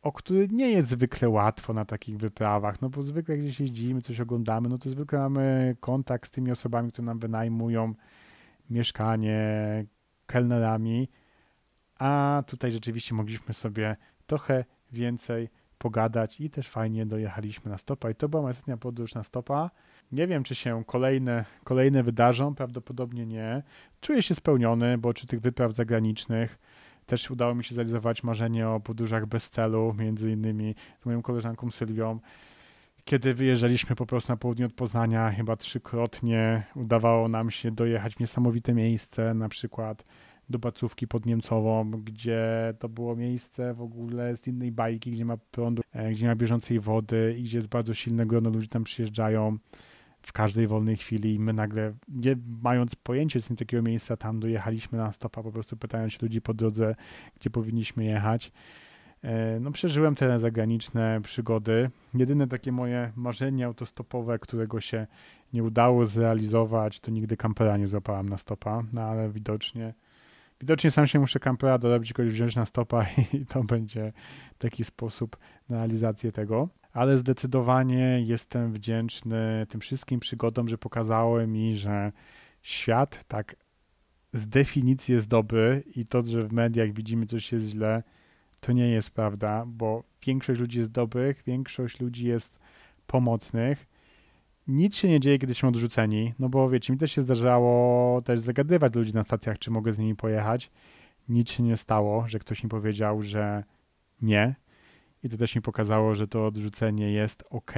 [0.02, 4.20] o który nie jest zwykle łatwo na takich wyprawach, no bo zwykle gdzieś jeździmy, coś
[4.20, 7.94] oglądamy, no to zwykle mamy kontakt z tymi osobami, które nam wynajmują
[8.70, 9.40] mieszkanie,
[10.26, 11.08] kelnerami,
[11.98, 15.48] a tutaj rzeczywiście mogliśmy sobie trochę więcej
[15.80, 19.70] pogadać i też fajnie dojechaliśmy na stopa i to była moja ostatnia podróż na stopa.
[20.12, 23.62] Nie wiem, czy się kolejne, kolejne wydarzą, prawdopodobnie nie.
[24.00, 26.58] Czuję się spełniony, bo czy tych wypraw zagranicznych
[27.06, 31.70] też udało mi się zrealizować marzenie o podróżach bez celu, między innymi z moją koleżanką
[31.70, 32.18] Sylwią.
[33.04, 38.20] Kiedy wyjeżdżaliśmy po prostu na południe od Poznania, chyba trzykrotnie udawało nam się dojechać w
[38.20, 40.04] niesamowite miejsce, na przykład
[40.50, 45.36] do Bacówki pod Niemcową, gdzie to było miejsce w ogóle z innej bajki, gdzie ma
[45.36, 49.58] prądu, e, gdzie ma bieżącej wody i gdzie jest bardzo silne grono ludzi tam przyjeżdżają
[50.22, 54.40] w każdej wolnej chwili i my nagle, nie mając pojęcia z tym takiego miejsca, tam
[54.40, 56.94] dojechaliśmy na stopa, po prostu pytając ludzi po drodze,
[57.40, 58.52] gdzie powinniśmy jechać.
[59.22, 61.90] E, no przeżyłem te zagraniczne przygody.
[62.14, 65.06] Jedyne takie moje marzenie autostopowe, którego się
[65.52, 69.94] nie udało zrealizować, to nigdy kampera nie złapałem na stopa, no ale widocznie
[70.60, 73.06] widocznie sam się muszę kampera dorobić, kogoś wziąć na stopa
[73.42, 74.12] i to będzie
[74.58, 75.36] taki sposób
[75.68, 82.12] na realizację tego ale zdecydowanie jestem wdzięczny tym wszystkim przygodom, że pokazały mi, że
[82.62, 83.56] świat tak
[84.32, 88.02] z definicji jest dobry i to, że w mediach widzimy coś jest źle,
[88.60, 92.58] to nie jest prawda, bo większość ludzi jest dobrych, większość ludzi jest
[93.06, 93.86] pomocnych.
[94.70, 98.40] Nic się nie dzieje, kiedy są odrzuceni, no bo wiecie, mi też się zdarzało też
[98.40, 100.70] zagadywać ludzi na stacjach, czy mogę z nimi pojechać.
[101.28, 103.64] Nic się nie stało, że ktoś mi powiedział, że
[104.22, 104.54] nie,
[105.22, 107.72] i to też mi pokazało, że to odrzucenie jest ok,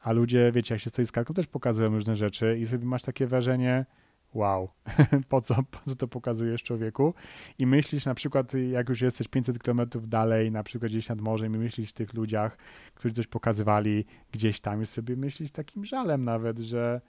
[0.00, 3.02] a ludzie, wiecie, jak się stoi z karką, też pokazują różne rzeczy i sobie masz
[3.02, 3.86] takie wrażenie,
[4.36, 4.68] wow,
[5.28, 7.14] po co, po co to pokazujesz człowieku?
[7.58, 11.54] I myślisz na przykład, jak już jesteś 500 km dalej, na przykład gdzieś nad morzem
[11.54, 12.56] i myślisz o tych ludziach,
[12.94, 17.00] którzy coś pokazywali gdzieś tam i sobie myślisz takim żalem nawet, że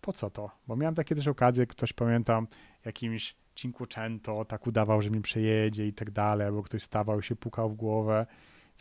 [0.00, 0.50] po co to?
[0.66, 2.46] Bo miałem takie też okazje, ktoś pamiętam,
[2.84, 7.70] jakimś Cinquecento tak udawał, że mi przejedzie i tak dalej, albo ktoś stawał się pukał
[7.70, 8.26] w głowę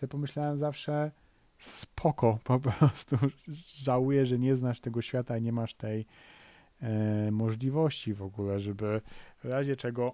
[0.01, 1.11] sobie pomyślałem zawsze
[1.59, 3.17] spoko, po prostu
[3.83, 6.05] żałuję, że nie znasz tego świata i nie masz tej
[7.31, 9.01] możliwości w ogóle, żeby
[9.43, 10.13] w razie czego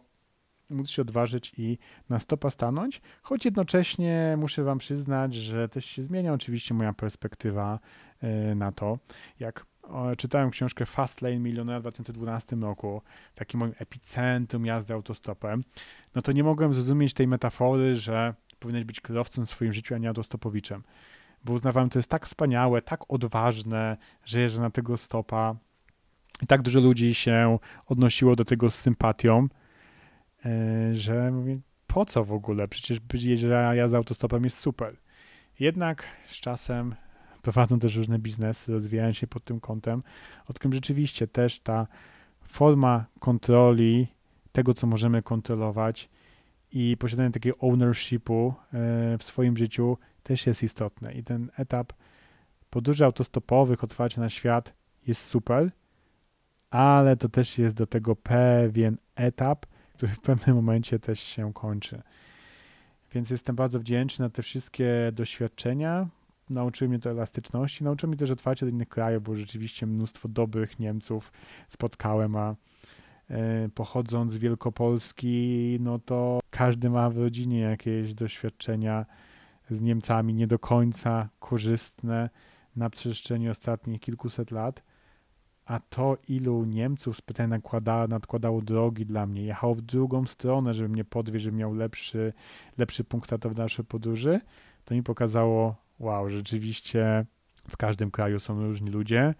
[0.70, 1.78] móc się odważyć i
[2.10, 7.80] na stopa stanąć, choć jednocześnie muszę wam przyznać, że też się zmienia oczywiście moja perspektywa
[8.22, 9.00] e, na to,
[9.40, 9.66] jak
[10.18, 13.02] czytałem książkę Fast Lane Milionera w 2012 roku,
[13.36, 15.64] takim moim epicentrum jazdy autostopem,
[16.16, 19.98] no to nie mogłem zrozumieć tej metafory, że powinieneś być kierowcą w swoim życiu, a
[19.98, 20.84] nie autostopowiczem.
[21.44, 25.56] Bo uznawałem, to jest tak wspaniałe, tak odważne, że jeżdżę na tego stopa.
[26.42, 29.48] I tak dużo ludzi się odnosiło do tego z sympatią,
[30.46, 32.68] e, że mówię, po co w ogóle?
[32.68, 33.00] Przecież
[33.74, 34.98] ja za autostopem jest super.
[35.60, 36.96] Jednak z czasem
[37.42, 40.04] prowadzą też różne biznesy, rozwijają się pod tym kątem,
[40.48, 41.88] odkąd rzeczywiście też ta
[42.48, 44.08] forma kontroli
[44.52, 46.10] tego, co możemy kontrolować
[46.72, 51.14] i posiadanie takiego ownershipu e, w swoim życiu też jest istotne.
[51.14, 51.94] I ten etap
[52.70, 54.74] podróży autostopowych, otwarcia na świat
[55.08, 55.72] jest super,
[56.70, 62.02] ale to też jest do tego pewien etap, który w pewnym momencie też się kończy.
[63.14, 66.08] Więc jestem bardzo wdzięczny za te wszystkie doświadczenia.
[66.50, 70.80] Nauczyły mnie to elastyczności, nauczyły mnie też otwarcia do innych krajów, bo rzeczywiście mnóstwo dobrych
[70.80, 71.32] Niemców
[71.70, 72.56] spotkałem, a
[73.30, 79.06] e, pochodząc z Wielkopolski, no to każdy ma w rodzinie jakieś doświadczenia
[79.70, 82.30] z Niemcami nie do końca korzystne
[82.76, 84.84] na przestrzeni ostatnich kilkuset lat
[85.68, 90.90] a to, ilu Niemców specjalnie nakładało, nadkładało drogi dla mnie, jechało w drugą stronę, żeby
[90.90, 92.34] mnie podwieźć, żeby miał lepszy,
[92.78, 94.42] lepszy punkt startowy w naszej podróży,
[94.86, 97.26] to mi pokazało, wow, rzeczywiście
[97.70, 99.36] w każdym kraju są różni ludzie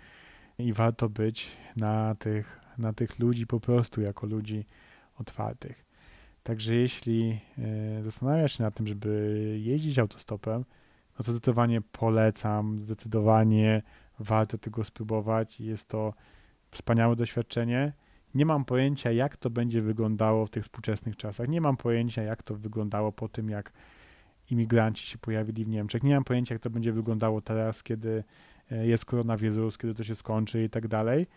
[0.58, 4.66] i warto być na tych, na tych ludzi po prostu jako ludzi
[5.20, 5.86] otwartych.
[6.44, 7.40] Także jeśli
[8.00, 10.66] y, zastanawiasz się nad tym, żeby jeździć autostopem,
[11.20, 13.82] no to zdecydowanie polecam, zdecydowanie
[14.20, 15.60] warto tego spróbować.
[15.60, 16.14] Jest to
[16.72, 17.94] wspaniałe doświadczenie.
[18.36, 21.48] Nie mam pojęcia, jak to będzie wyglądało w tych współczesnych czasach.
[21.48, 23.74] Nie mam pojęcia, jak to wyglądało po tym, jak
[24.52, 26.04] imigranci się pojawili w Niemczech.
[26.04, 28.24] Nie mam pojęcia, jak to będzie wyglądało teraz, kiedy
[28.72, 31.28] e, jest koronawirus, kiedy to się skończy i tak dalej.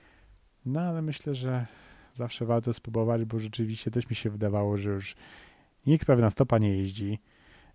[0.67, 1.67] No ale myślę, że
[2.15, 5.17] zawsze warto spróbować, bo rzeczywiście też mi się wydawało, że już
[5.87, 7.19] nikt prawie na stopa nie jeździ.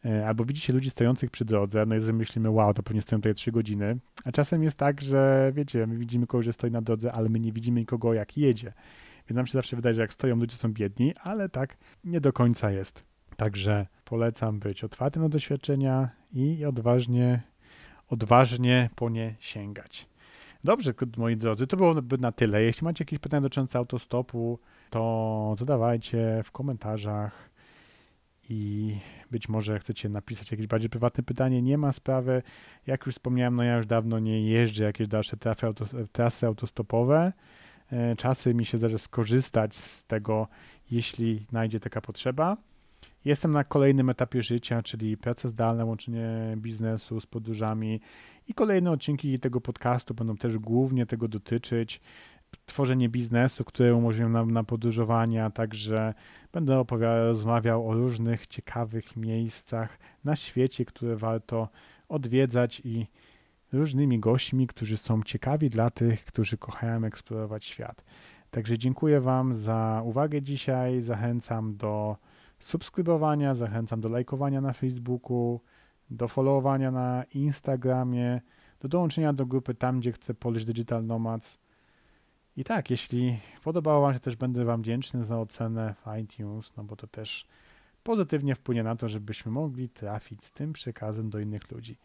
[0.06, 3.34] E, albo widzicie ludzi stojących przy drodze, no i myślimy, wow, to pewnie stoją tutaj
[3.34, 7.14] 3 godziny, a czasem jest tak, że wiecie, my widzimy kogoś, że stoi na drodze,
[7.14, 8.74] ale my nie widzimy nikogo, jak jedzie.
[9.30, 12.34] Więc nam się zawsze wydaje, że jak stoją, ludzie są biedni, ale tak nie do
[12.34, 13.04] końca jest.
[13.38, 17.42] Także polecam być otwartym na doświadczenia i odważnie,
[18.08, 20.08] odważnie po nie sięgać.
[20.64, 22.62] Dobrze, moi drodzy, to byłoby na tyle.
[22.62, 27.50] Jeśli macie jakieś pytania dotyczące autostopu, to zadawajcie w komentarzach
[28.50, 28.96] i
[29.36, 32.44] być może chcecie napisać jakieś bardziej prywatne pytanie, nie ma sprawy.
[32.88, 35.68] Jak już wspomniałem, no ja już dawno nie jeżdżę jakieś dalsze trasy,
[36.12, 37.34] trasy autostopowe.
[37.92, 40.48] E, czasy mi się zdarza skorzystać z tego,
[40.92, 42.58] jeśli najdzie taka potrzeba.
[43.26, 48.02] Jestem na kolejnym etapie życia, czyli praca zdalna, łączenie biznesu z podróżami
[48.48, 52.02] i kolejne odcinki tego podcastu będą też głównie tego dotyczyć
[52.66, 56.14] tworzenie biznesu, które umożliwią nam na podróżowania, także
[56.54, 61.70] będę opowiadał, rozmawiał o różnych ciekawych miejscach na świecie, które warto
[62.10, 63.08] odwiedzać i
[63.74, 68.04] różnymi gośćmi, którzy są ciekawi dla tych, którzy kochają eksplorować świat.
[68.52, 71.02] Także dziękuję Wam za uwagę dzisiaj.
[71.02, 72.18] Zachęcam do
[72.60, 75.62] subskrybowania, zachęcam do lajkowania na Facebooku,
[76.10, 78.42] do followowania na Instagramie,
[78.80, 81.65] do dołączenia do grupy tam, gdzie chcę Polish Digital Nomads.
[82.58, 86.84] I tak, jeśli podobało Wam się, też będę Wam wdzięczny za ocenę w iTunes, no
[86.84, 87.46] bo to też
[88.04, 91.98] pozytywnie wpłynie na to, żebyśmy mogli trafić z tym przekazem do innych ludzi.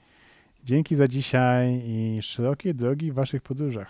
[0.64, 3.88] Dzięki za dzisiaj i szerokie drogi w Waszych podróżach.